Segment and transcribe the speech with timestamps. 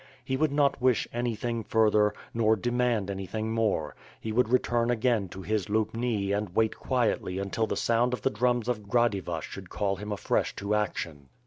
[0.25, 3.95] He would not wish anything further, nor demand anything more.
[4.25, 8.31] Jle would return again to his Lubni and wait quietly until the sound of the
[8.31, 11.29] drums of Gradyva should call him afresh to action.